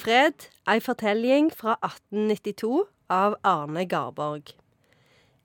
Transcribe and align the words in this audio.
Fred, 0.00 0.46
ei 0.64 0.80
fortelling 0.80 1.50
fra 1.52 1.74
1892 1.84 2.86
av 3.12 3.34
Arne 3.44 3.84
Garborg. 3.84 4.54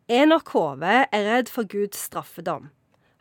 Enok 0.07 0.53
Hove 0.53 0.93
er 1.11 1.25
redd 1.27 1.51
for 1.51 1.67
Guds 1.67 2.05
straffedom. 2.07 2.69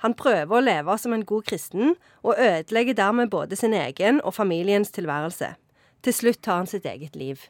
Han 0.05 0.15
prøver 0.15 0.55
å 0.55 0.63
leve 0.63 0.95
som 1.01 1.17
en 1.17 1.25
god 1.27 1.49
kristen, 1.49 1.97
og 2.23 2.39
ødelegger 2.39 2.95
dermed 2.95 3.33
både 3.35 3.59
sin 3.59 3.75
egen 3.75 4.21
og 4.23 4.37
familiens 4.39 4.95
tilværelse. 4.95 5.55
Til 6.05 6.15
slutt 6.15 6.43
tar 6.45 6.63
han 6.63 6.71
sitt 6.71 6.87
eget 6.87 7.17
liv. 7.17 7.49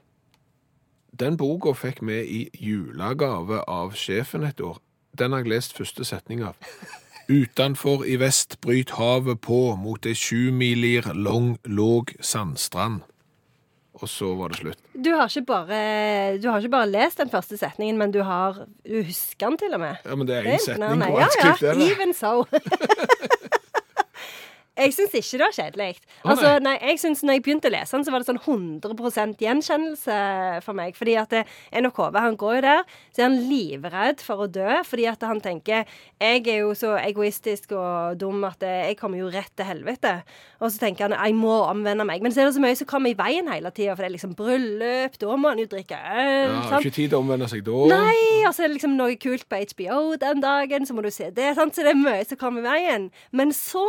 Den 1.12 1.36
boka 1.36 1.74
fikk 1.76 2.00
vi 2.08 2.22
i 2.24 2.42
julegave 2.56 3.66
av 3.68 3.92
sjefen 3.98 4.48
et 4.48 4.64
år. 4.64 4.78
Den 5.18 5.34
har 5.34 5.44
jeg 5.44 5.52
lest 5.52 5.76
første 5.76 6.08
setning 6.08 6.40
av. 6.46 6.56
Utanfor 7.28 8.06
i 8.08 8.16
vest 8.16 8.60
bryt 8.64 8.96
havet 8.96 9.44
på 9.44 9.74
mot 9.76 10.06
ei 10.06 10.16
sjumilir 10.16 11.12
lang, 11.12 11.58
låg 11.64 12.16
sandstrand. 12.20 13.02
Og 14.04 14.10
så 14.12 14.26
var 14.36 14.52
det 14.52 14.58
slutt. 14.60 14.80
Du 14.92 15.10
har, 15.16 15.30
ikke 15.32 15.46
bare, 15.48 15.78
du 16.42 16.48
har 16.50 16.60
ikke 16.60 16.72
bare 16.74 16.90
lest 16.92 17.22
den 17.22 17.30
første 17.32 17.56
setningen, 17.56 17.96
men 18.00 18.12
du 18.12 18.20
har 18.26 18.58
du 18.84 18.98
husker 19.06 19.48
den 19.48 19.56
til 19.62 19.72
og 19.76 19.80
med. 19.80 19.96
Ja, 20.04 20.18
men 20.20 20.28
det 20.28 20.36
er 20.42 20.50
én 20.54 20.60
setning. 20.60 21.00
Hvor 21.00 21.16
Ja, 21.16 21.24
vanskelig 21.24 21.62
ja. 21.64 21.72
er? 21.72 21.84
Even 21.88 22.12
so. 22.14 22.34
Jeg 24.74 24.90
syns 24.90 25.12
ikke 25.14 25.38
det 25.38 25.44
var 25.44 25.54
kjedelig. 25.54 25.98
Altså, 26.26 26.48
nei. 26.58 26.72
jeg 26.82 26.98
synes 26.98 27.20
når 27.22 27.36
jeg 27.36 27.42
begynte 27.46 27.70
å 27.70 27.72
lese 27.76 27.94
den, 27.94 28.04
så 28.06 28.10
var 28.10 28.22
det 28.22 28.26
sånn 28.26 28.40
100 28.42 29.36
gjenkjennelse 29.38 30.16
for 30.66 30.74
meg. 30.74 30.96
Fordi 30.98 31.14
at 31.20 31.36
Hove 31.94 32.22
han 32.24 32.34
går 32.38 32.56
jo 32.56 32.62
der, 32.64 32.82
så 33.14 33.22
er 33.22 33.28
han 33.28 33.36
livredd 33.46 34.24
for 34.26 34.42
å 34.42 34.48
dø. 34.50 34.80
Fordi 34.88 35.06
at 35.06 35.22
han 35.22 35.38
tenker 35.44 35.86
jeg 36.18 36.42
er 36.50 36.64
jo 36.64 36.72
så 36.74 36.96
egoistisk 36.98 37.76
og 37.78 38.18
dum 38.18 38.42
at 38.48 38.66
jeg 38.66 38.96
kommer 38.98 39.22
jo 39.22 39.30
rett 39.30 39.52
til 39.54 39.68
helvete. 39.68 40.16
Og 40.58 40.72
så 40.74 40.82
tenker 40.82 41.06
han 41.06 41.14
jeg 41.20 41.38
må 41.38 41.54
omvende 41.68 42.08
meg. 42.08 42.24
Men 42.24 42.34
så 42.34 42.42
er 42.42 42.50
det 42.50 42.56
så 42.58 42.64
mye 42.64 42.80
som 42.82 42.90
kommer 42.90 43.14
i 43.14 43.18
veien 43.18 43.52
hele 43.52 43.70
tida. 43.70 43.94
For 43.94 44.02
det 44.02 44.10
er 44.10 44.16
liksom 44.16 44.34
bryllup, 44.38 45.20
da 45.22 45.38
må 45.38 45.54
han 45.54 45.62
jo 45.62 45.68
drikke 45.70 46.02
øl. 46.02 46.50
Ja, 46.50 46.66
sant? 46.72 46.82
ikke 46.82 46.98
tid 46.98 47.14
til 47.14 47.20
å 47.20 47.22
omvende 47.22 47.50
seg 47.52 47.62
da. 47.68 47.78
Nei, 47.94 48.42
og 48.42 48.50
så 48.50 48.64
er 48.64 48.72
det 48.72 48.80
liksom 48.80 48.98
noe 48.98 49.14
kult 49.22 49.46
på 49.46 49.62
HBO 49.70 50.02
den 50.18 50.42
dagen, 50.42 50.90
så 50.90 50.98
må 50.98 51.06
du 51.06 51.12
se 51.14 51.30
det. 51.30 51.52
Sant? 51.60 51.78
Så 51.78 51.86
det 51.86 51.94
er 51.94 52.02
mye 52.02 52.26
som 52.26 52.42
kommer 52.42 52.64
i 52.64 52.66
veien. 52.66 53.08
Men 53.30 53.54
så 53.54 53.86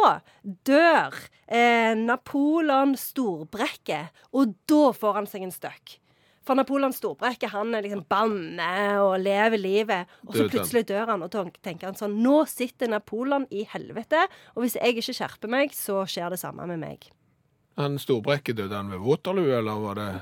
dør 0.70 0.74
eh, 0.79 1.91
Napoleon 1.99 2.95
Storbrekke, 2.99 4.07
og 4.35 4.55
da 4.69 4.89
får 4.95 5.21
han 5.21 5.29
seg 5.29 5.47
en 5.47 5.53
støkk. 5.53 5.99
For 6.45 6.57
Napoleon 6.57 6.93
Storbrekke 6.93 7.49
han 7.49 7.73
er 7.73 7.87
liksom 7.87 8.03
banne 8.09 8.69
og 9.01 9.15
lever 9.23 9.57
livet. 9.57 10.11
Og 10.27 10.35
så 10.37 10.45
plutselig 10.45 10.83
dør 10.91 11.09
han, 11.09 11.23
og 11.25 11.33
tenker 11.33 11.89
han 11.89 11.97
sånn 11.97 12.19
Nå 12.21 12.43
sitter 12.49 12.91
Napoleon 12.91 13.47
i 13.49 13.65
helvete, 13.71 14.27
og 14.53 14.65
hvis 14.65 14.77
jeg 14.77 14.93
ikke 14.93 15.17
skjerper 15.17 15.51
meg, 15.51 15.73
så 15.73 16.03
skjer 16.09 16.35
det 16.35 16.41
samme 16.41 16.67
med 16.69 16.83
meg. 16.83 17.09
Han 17.81 17.97
Storbrekke 17.99 18.53
døde 18.55 18.77
han 18.77 18.93
ved 18.93 19.01
Waterloo, 19.03 19.49
eller 19.57 19.81
var 19.81 19.99
det 19.99 20.09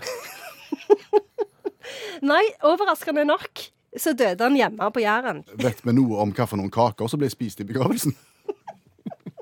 Nei, 2.24 2.44
overraskende 2.64 3.26
nok 3.28 3.68
så 4.00 4.14
døde 4.18 4.44
han 4.44 4.56
hjemme 4.58 4.88
på 4.90 5.04
Jæren. 5.04 5.44
Vet 5.60 5.84
vi 5.86 5.94
noe 5.94 6.22
om 6.24 6.32
hva 6.34 6.48
for 6.50 6.58
noen 6.58 6.72
kaker 6.74 7.08
som 7.12 7.20
ble 7.22 7.30
spist 7.30 7.62
i 7.62 7.68
begravelsen? 7.68 8.16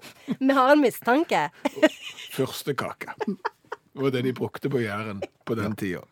Vi 0.40 0.54
har 0.54 0.74
en 0.74 0.82
mistanke. 0.84 1.50
første 2.34 2.76
kake? 2.78 3.16
Det 3.26 4.02
var 4.04 4.14
det 4.14 4.24
de 4.24 4.34
brukte 4.34 4.70
på 4.72 4.80
Jæren 4.84 5.22
på 5.46 5.56
den 5.60 5.76
tida. 5.76 6.04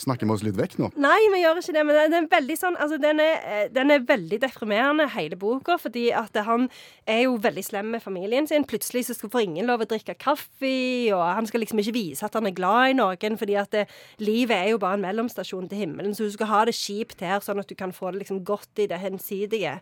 Snakker 0.00 0.24
vi 0.24 0.32
oss 0.32 0.44
litt 0.46 0.56
vekk 0.56 0.78
nå? 0.80 0.88
Nei, 1.00 1.18
vi 1.34 1.42
gjør 1.42 1.60
ikke 1.60 1.74
det. 1.76 1.84
Men 1.84 1.98
den 1.98 2.16
er 2.16 2.28
veldig 2.32 2.56
sånn 2.56 2.78
altså, 2.80 2.96
den, 3.02 3.20
er, 3.20 3.42
eh, 3.44 3.66
den 3.74 3.92
er 3.92 4.06
veldig 4.08 4.38
deprimerende, 4.40 5.06
hele 5.12 5.36
boka. 5.40 5.76
Fordi 5.80 6.06
at 6.16 6.36
han 6.46 6.68
er 7.04 7.24
jo 7.26 7.36
veldig 7.42 7.64
slem 7.66 7.92
med 7.94 8.04
familien 8.04 8.48
sin. 8.48 8.64
Plutselig 8.68 9.06
så 9.10 9.18
får 9.20 9.44
ingen 9.44 9.68
lov 9.68 9.84
å 9.84 9.90
drikke 9.90 10.16
kaffe, 10.20 10.72
og 11.12 11.24
han 11.24 11.48
skal 11.50 11.64
liksom 11.64 11.82
ikke 11.82 11.96
vise 11.98 12.26
at 12.26 12.38
han 12.38 12.48
er 12.48 12.56
glad 12.56 12.94
i 12.94 12.98
noen. 12.98 13.38
Fordi 13.40 13.58
at 13.60 13.72
det, 13.76 13.86
livet 14.22 14.56
er 14.56 14.72
jo 14.72 14.80
bare 14.82 14.96
en 14.98 15.04
mellomstasjon 15.04 15.68
til 15.70 15.84
himmelen, 15.84 16.16
så 16.16 16.24
du 16.24 16.34
skal 16.34 16.52
ha 16.52 16.64
det 16.68 16.76
kjipt 16.78 17.20
her, 17.24 17.42
sånn 17.44 17.60
at 17.60 17.68
du 17.68 17.76
kan 17.76 17.92
få 17.94 18.14
det 18.14 18.24
liksom 18.24 18.42
godt 18.48 18.80
i 18.80 18.88
det 18.90 19.02
hensidige. 19.02 19.78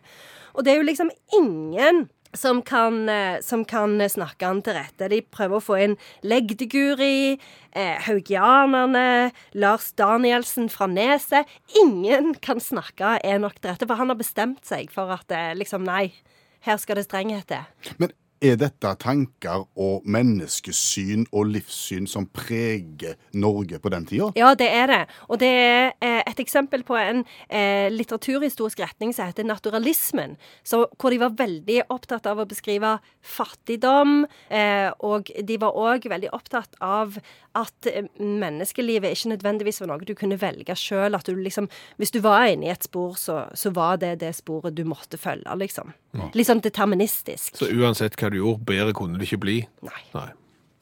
Og 0.55 0.65
det 0.65 0.73
er 0.73 0.81
jo 0.81 0.89
liksom 0.89 1.11
ingen 1.39 2.09
som 2.33 2.61
kan, 2.61 3.09
eh, 3.09 3.39
som 3.41 3.65
kan 3.65 3.97
snakke 4.09 4.45
han 4.45 4.61
til 4.61 4.77
rette. 4.77 5.09
De 5.09 5.21
prøver 5.21 5.57
å 5.57 5.63
få 5.63 5.79
inn 5.83 5.97
Legdeguri, 6.23 7.39
eh, 7.73 7.97
Haugianerne, 8.05 9.31
Lars 9.53 9.91
Danielsen 9.93 10.69
fra 10.69 10.87
Neset. 10.87 11.45
Ingen 11.75 12.35
kan 12.35 12.59
snakke 12.59 13.19
Enok 13.23 13.59
til 13.59 13.71
rette, 13.71 13.87
for 13.87 13.95
han 13.95 14.09
har 14.09 14.15
bestemt 14.15 14.65
seg 14.65 14.91
for 14.91 15.11
at 15.11 15.31
eh, 15.31 15.53
liksom, 15.55 15.83
nei, 15.83 16.13
her 16.61 16.77
skal 16.77 16.95
det 16.95 17.07
strenghet 17.07 17.47
til. 17.47 17.95
Men 17.97 18.11
er 18.39 18.55
dette 18.59 18.91
tanker 19.01 19.65
og 19.79 20.05
menneskesyn 20.07 21.25
og 21.35 21.49
livssyn 21.51 22.07
som 22.09 22.27
preger 22.31 23.17
Norge 23.35 23.79
på 23.81 23.91
den 23.91 24.07
tida? 24.09 24.29
Ja, 24.39 24.53
det 24.57 24.69
er 24.71 24.87
det. 24.91 24.99
Og 25.27 25.41
det 25.41 25.49
er 25.49 25.91
eh, 26.05 26.21
et 26.23 26.39
eksempel 26.41 26.85
på 26.87 26.97
en 26.99 27.23
eh, 27.47 27.89
litteraturhistorisk 27.91 28.79
retning 28.83 29.13
som 29.15 29.29
heter 29.29 29.47
naturalismen. 29.47 30.37
Så, 30.63 30.85
hvor 30.99 31.13
de 31.13 31.19
var 31.21 31.35
veldig 31.39 31.81
opptatt 31.91 32.29
av 32.29 32.39
å 32.39 32.47
beskrive 32.49 32.97
fattigdom. 33.19 34.23
Eh, 34.47 34.87
og 35.05 35.31
de 35.43 35.59
var 35.61 35.75
òg 35.75 36.07
veldig 36.11 36.31
opptatt 36.35 36.79
av 36.83 37.19
at 37.59 37.89
menneskelivet 38.19 39.15
ikke 39.15 39.33
nødvendigvis 39.33 39.81
var 39.81 39.91
noe 39.91 40.07
du 40.07 40.15
kunne 40.17 40.39
velge 40.39 40.75
sjøl. 40.79 41.17
Liksom 41.19 41.67
Hvis 41.99 42.13
du 42.15 42.21
var 42.23 42.47
inne 42.47 42.69
i 42.69 42.73
et 42.73 42.87
spor, 42.87 43.17
så, 43.19 43.41
så 43.57 43.73
var 43.75 43.99
det 43.99 44.19
det 44.23 44.31
sporet 44.37 44.77
du 44.77 44.85
måtte 44.87 45.19
følge, 45.19 45.49
liksom. 45.59 45.91
Litt 46.33 46.47
sånn 46.49 46.61
deterministisk. 46.65 47.59
Så 47.59 47.67
uansett 47.69 48.15
hva 48.17 48.31
du 48.33 48.39
gjorde, 48.39 48.65
bedre 48.65 48.95
kunne 48.97 49.19
det 49.19 49.27
ikke 49.29 49.43
bli. 49.43 49.57
Nei. 49.85 50.01
Nei. 50.15 50.29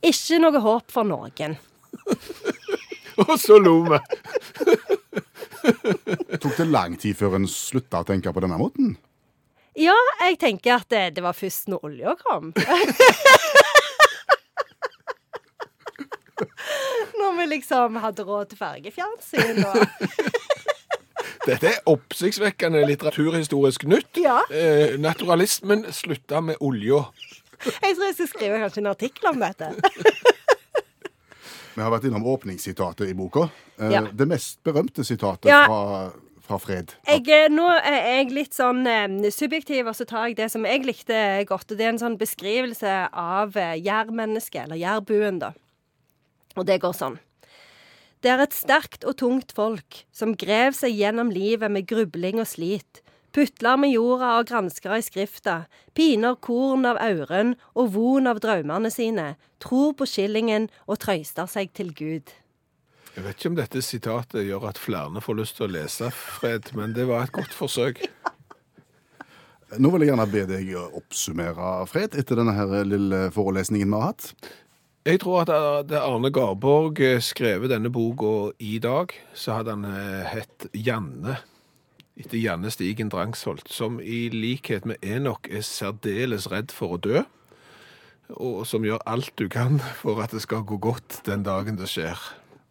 Ikke 0.07 0.39
noe 0.39 0.61
håp 0.63 0.93
for 0.93 1.07
noen. 1.07 1.57
Og 3.25 3.35
så 3.41 3.57
lo 3.59 3.81
vi! 3.89 3.99
Tok 6.41 6.53
det 6.53 6.67
lang 6.69 6.93
tid 7.01 7.17
før 7.17 7.35
en 7.39 7.47
slutta 7.49 8.03
å 8.03 8.07
tenke 8.07 8.29
på 8.33 8.43
denne 8.43 8.59
måten? 8.61 8.87
Ja, 9.77 9.95
jeg 10.23 10.39
tenker 10.41 10.77
at 10.79 10.87
det, 10.93 11.03
det 11.17 11.23
var 11.25 11.35
først 11.37 11.67
når 11.69 11.79
olja 11.89 12.15
kom. 12.21 12.53
Når 17.17 17.31
vi 17.39 17.45
liksom 17.49 17.95
hadde 18.01 18.23
råd 18.25 18.45
til 18.51 18.59
fargefjernsyn 18.59 19.63
og 19.65 19.77
Dette 21.47 21.69
er 21.71 21.79
oppsiktsvekkende 21.87 22.81
litteraturhistorisk 22.89 23.85
nytt. 23.87 24.19
Ja. 24.19 24.41
Eh, 24.51 24.97
naturalismen 24.99 25.85
slutta 25.95 26.41
med 26.43 26.59
olja. 26.59 27.05
Jeg 27.63 27.95
tror 27.95 28.05
jeg 28.09 28.15
skal 28.19 28.27
skrive 28.33 28.59
kanskje 28.61 28.83
en 28.83 28.91
artikkel 28.91 29.29
om 29.31 29.39
dette. 29.41 29.71
Vi 31.77 31.83
har 31.85 31.91
vært 31.93 32.07
innom 32.09 32.25
åpningssitatet 32.25 33.09
i 33.09 33.13
boka. 33.17 33.47
Eh, 33.79 33.91
Ja. 33.93 34.01
Det 34.11 34.27
mest 34.27 34.59
berømte 34.65 35.03
sitatet 35.05 35.45
Ja. 35.49 35.65
fra, 35.67 36.11
fra 36.41 36.57
Fred. 36.57 36.93
Jeg, 37.07 37.27
eh, 37.29 37.47
nå 37.49 37.67
er 37.69 38.17
jeg 38.17 38.31
litt 38.31 38.53
sånn 38.53 38.85
eh, 38.87 39.29
subjektiv, 39.31 39.87
og 39.87 39.95
så 39.95 40.05
tar 40.09 40.27
jeg 40.27 40.37
det 40.37 40.49
som 40.51 40.65
jeg 40.65 40.83
likte 40.85 41.45
godt. 41.45 41.71
og 41.71 41.77
Det 41.77 41.85
er 41.85 41.89
en 41.89 41.99
sånn 41.99 42.17
beskrivelse 42.17 43.09
av 43.13 43.55
eh, 43.57 43.75
jærmennesket, 43.81 44.63
eller 44.65 44.75
jærbuen, 44.75 45.39
da. 45.39 45.51
Og 46.57 46.65
det 46.65 46.79
går 46.81 46.93
sånn. 46.97 47.19
Det 48.25 48.31
er 48.33 48.41
et 48.41 48.55
sterkt 48.55 49.05
og 49.05 49.19
tungt 49.19 49.53
folk 49.53 49.99
som 50.15 50.33
grev 50.39 50.73
seg 50.73 50.95
gjennom 50.97 51.29
livet 51.33 51.69
med 51.69 51.85
grubling 51.89 52.41
og 52.41 52.49
slit. 52.49 53.03
Putler 53.35 53.77
med 53.77 53.91
jorda 53.93 54.31
og 54.39 54.47
gransker 54.49 54.95
i 54.95 55.03
skrifta, 55.05 55.67
piner 55.93 56.39
korn 56.41 56.87
av 56.89 56.97
auren 57.03 57.53
og 57.77 57.91
von 57.93 58.29
av 58.31 58.41
drømmene 58.41 58.89
sine, 58.89 59.35
tror 59.61 59.93
på 59.99 60.07
skillingen 60.09 60.65
og 60.87 60.97
trøyster 61.03 61.45
seg 61.51 61.69
til 61.77 61.93
Gud. 61.93 62.33
Jeg 63.13 63.25
vet 63.25 63.37
ikke 63.37 63.51
om 63.51 63.57
dette 63.57 63.81
sitatet 63.85 64.45
gjør 64.47 64.67
at 64.71 64.81
flere 64.81 65.21
får 65.21 65.37
lyst 65.37 65.57
til 65.57 65.67
å 65.67 65.73
lese 65.75 66.09
Fred, 66.13 66.73
men 66.77 66.97
det 66.97 67.05
var 67.09 67.27
et 67.27 67.37
godt 67.37 67.53
forsøk. 67.53 68.01
Nå 69.77 69.89
vil 69.93 70.05
jeg 70.05 70.13
gjerne 70.13 70.29
be 70.31 70.43
deg 70.49 70.69
oppsummere, 70.79 71.71
Fred, 71.91 72.17
etter 72.17 72.39
denne 72.39 72.53
her 72.57 72.73
lille 72.87 73.27
forelesningen 73.35 73.89
vi 73.89 74.01
har 74.01 74.13
hatt. 74.13 74.31
Jeg 75.07 75.21
tror 75.23 75.45
at 75.45 75.49
hadde 75.53 75.99
Arne 76.03 76.27
Garborg 76.35 76.99
skrevet 77.23 77.71
denne 77.71 77.87
boka 77.87 78.49
i 78.59 78.73
dag, 78.83 79.13
så 79.31 79.55
hadde 79.55 79.71
han 79.77 79.85
eh, 79.87 80.25
hett 80.27 80.65
Janne, 80.75 81.37
etter 82.19 82.35
Janne 82.35 82.67
Stigen 82.73 83.07
Drangsholt, 83.13 83.71
som 83.71 84.01
i 84.03 84.25
likhet 84.33 84.83
med 84.83 84.99
Enok 84.99 85.47
er 85.47 85.63
særdeles 85.63 86.49
redd 86.51 86.75
for 86.75 86.97
å 86.97 86.99
dø, 86.99 87.21
og 88.35 88.65
som 88.67 88.83
gjør 88.83 88.99
alt 89.07 89.31
du 89.39 89.47
kan 89.47 89.79
for 90.01 90.19
at 90.19 90.35
det 90.35 90.43
skal 90.43 90.67
gå 90.67 90.75
godt 90.89 91.21
den 91.23 91.47
dagen 91.47 91.79
det 91.79 91.87
skjer. 91.87 92.19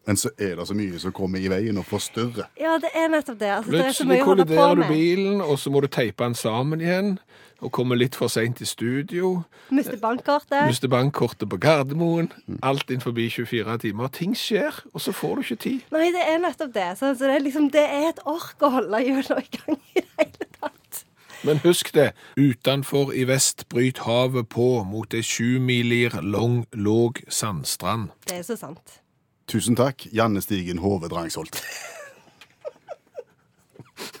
Men 0.07 0.15
så 0.15 0.29
er 0.39 0.55
det 0.55 0.67
så 0.69 0.75
mye 0.77 0.99
som 1.03 1.11
kommer 1.11 1.41
i 1.43 1.49
veien 1.51 1.77
og 1.77 1.85
forstyrrer. 1.85 2.47
Ja, 2.59 2.77
det 2.79 2.93
er 2.95 3.09
nettopp 3.11 3.39
det. 3.41 3.49
Altså, 3.57 3.71
det 3.71 3.79
er 3.81 3.91
så 3.91 4.05
Plutselig 4.05 4.19
på 4.21 4.27
kolliderer 4.29 4.75
du 4.79 4.83
bilen, 4.87 5.41
og 5.41 5.59
så 5.59 5.71
må 5.73 5.81
du 5.83 5.89
teipe 5.91 6.23
den 6.23 6.35
sammen 6.35 6.81
igjen, 6.81 7.17
og 7.59 7.73
komme 7.75 7.97
litt 7.97 8.15
for 8.15 8.31
sent 8.31 8.61
i 8.63 8.67
studio. 8.69 9.41
Mister 9.73 9.97
bankkortet. 9.99 10.61
Mister 10.69 10.87
bankkortet 10.87 11.49
på 11.51 11.59
Gardermoen. 11.59 12.29
Alt 12.63 12.93
inn 12.93 13.03
forbi 13.03 13.25
24 13.33 13.77
timer. 13.83 14.07
Ting 14.15 14.37
skjer, 14.37 14.77
og 14.93 15.03
så 15.03 15.11
får 15.11 15.35
du 15.35 15.41
ikke 15.43 15.59
tid. 15.65 15.89
Nei, 15.91 16.05
det 16.15 16.23
er 16.23 16.39
nettopp 16.43 16.71
det. 16.77 16.87
Så, 16.99 17.11
så 17.17 17.27
det, 17.27 17.33
er 17.35 17.43
liksom, 17.43 17.67
det 17.73 17.83
er 17.83 18.11
et 18.13 18.21
ork 18.29 18.63
å 18.63 18.69
holde 18.77 19.01
hjulene 19.03 19.41
i 19.43 19.57
gang 19.57 19.81
i 19.91 20.03
det 20.03 20.05
hele 20.21 20.47
tatt. 20.61 21.01
Men 21.43 21.59
husk 21.65 21.91
det, 21.97 22.11
utenfor 22.37 23.11
i 23.11 23.25
vest 23.27 23.67
bryt 23.73 24.05
havet 24.05 24.47
på 24.53 24.69
mot 24.87 25.13
ei 25.13 25.25
sjumilir 25.25 26.15
lang, 26.23 26.63
låg 26.71 27.19
sandstrand. 27.27 28.13
Det 28.29 28.39
er 28.39 28.47
så 28.47 28.57
sant. 28.59 29.01
Tusen 29.47 29.77
takk, 29.79 30.09
Janne 30.11 30.41
Stigen 30.43 30.81
Hove 30.83 31.07
Drangsholt. 31.07 31.61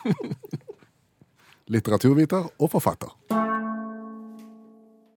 Litteraturviter 1.73 2.47
og 2.55 2.71
forfatter. 2.71 3.11